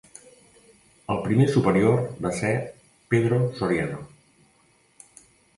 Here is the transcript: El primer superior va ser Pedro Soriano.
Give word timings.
El 1.15 1.19
primer 1.25 1.45
superior 1.57 2.01
va 2.27 2.33
ser 2.39 2.53
Pedro 3.15 3.39
Soriano. 3.61 4.03